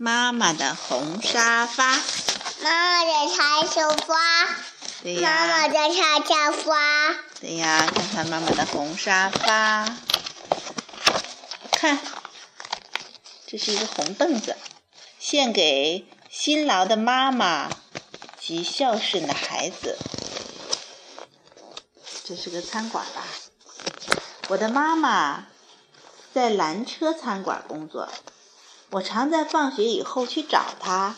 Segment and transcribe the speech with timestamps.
[0.00, 1.84] 妈妈的红沙发，
[2.62, 4.14] 妈妈的茶沙发，
[5.02, 9.92] 对妈妈呀，的茶沙发，对呀，看看妈妈的红沙发，
[11.72, 11.98] 看，
[13.44, 14.56] 这是一个红凳子，
[15.18, 17.68] 献给辛劳的妈妈
[18.38, 19.98] 及孝顺的孩子。
[22.24, 23.24] 这是个餐馆吧？
[24.50, 25.48] 我的妈妈
[26.32, 28.08] 在蓝车餐馆工作，
[28.90, 31.14] 我常在放学以后去找他。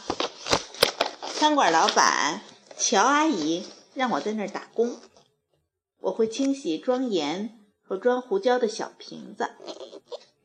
[1.34, 2.40] 餐馆老板
[2.76, 5.00] 乔阿姨让我在那儿打工，
[6.00, 9.52] 我会清洗装盐和装胡椒的小瓶子，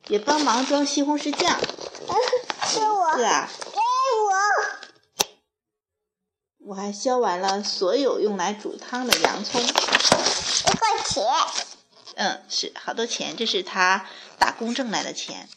[0.08, 1.58] 也帮忙装西红柿酱。
[2.64, 3.78] 是我，是啊，给
[6.68, 9.60] 我，我还削完了所有用来煮汤的洋葱。
[9.60, 11.24] 一块钱，
[12.14, 14.06] 嗯，是好多钱，这是他
[14.38, 15.48] 打工挣来的钱，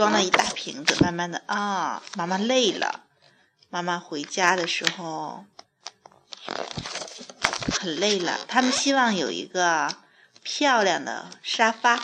[0.00, 0.96] 装了一大瓶子。
[1.02, 3.02] 慢慢的啊、妈妈累了，
[3.68, 5.44] 妈妈回家的时候
[7.78, 8.40] 很累了。
[8.48, 9.94] 他们希望有一个
[10.42, 12.02] 漂亮的沙发，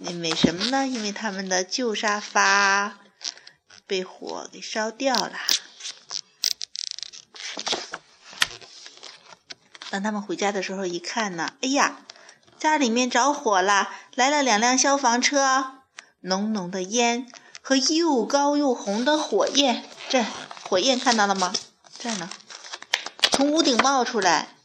[0.00, 0.84] 因为什么呢？
[0.84, 2.98] 因为他们的旧沙发
[3.86, 5.38] 被火给烧掉了。
[9.90, 11.98] 当他们回家的时候，一看呢，哎呀，
[12.58, 15.79] 家里面着火了，来了两辆消防车，
[16.20, 17.30] 浓浓的烟
[17.62, 20.24] 和又高又红的火焰，这
[20.64, 21.52] 火焰看到了吗？
[21.98, 22.30] 这儿呢，
[23.32, 24.56] 从屋顶冒出来。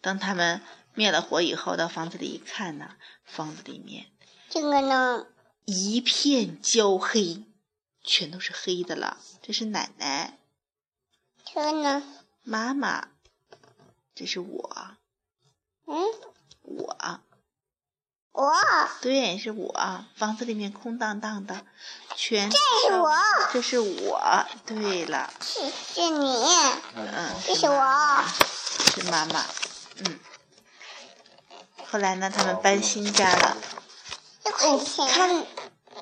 [0.00, 0.60] 当他们
[0.94, 4.06] 灭了火以后，到房子里一看呢，房子里面
[4.48, 5.26] 这个呢？
[5.64, 7.42] 一片焦黑，
[8.02, 9.16] 全都是黑的了。
[9.40, 10.38] 这是奶奶，
[11.44, 12.02] 这个呢？
[12.42, 13.08] 妈妈，
[14.14, 14.96] 这是我，
[15.86, 15.96] 嗯，
[16.60, 17.20] 我。
[18.84, 20.04] 我，对，是我。
[20.16, 21.64] 房子里面空荡荡的，
[22.14, 23.10] 全这是我，
[23.52, 24.44] 这是我。
[24.66, 26.44] 对了，是是你，
[26.94, 29.44] 嗯，这是妈我，是妈妈。
[29.98, 30.18] 嗯。
[31.86, 33.56] 后来呢，他们搬新家了，
[34.44, 35.46] 一块钱，看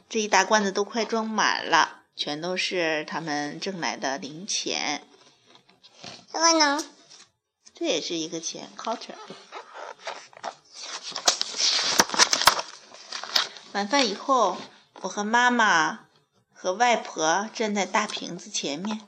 [0.09, 5.07] 这一大罐子都快装满了，全都是他们挣来的零钱。
[6.33, 6.85] 这个呢？
[7.75, 9.15] 这也是一个钱，quarter。
[13.73, 14.59] 晚饭以后，
[15.01, 16.01] 我和妈妈
[16.53, 19.01] 和外婆站在大瓶子前面。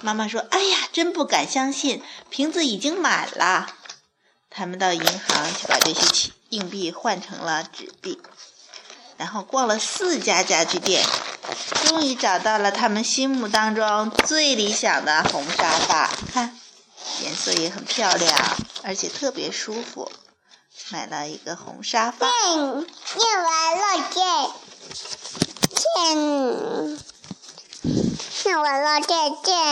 [0.00, 3.74] 妈妈说：“哎呀，真不敢相信，瓶子已经满了。”
[4.48, 8.18] 他们到银行去把这些硬币换成了纸币，
[9.18, 11.04] 然后逛了四家家具店，
[11.82, 16.10] 终于找到了他们心目当中最理想的红沙发。
[16.32, 16.58] 看，
[17.22, 20.10] 颜色也很漂亮，而且特别舒服。
[20.90, 22.26] 买了一个红沙发。
[22.26, 24.50] 念念完了再
[25.74, 25.86] 见，
[28.44, 29.58] 念完了再见。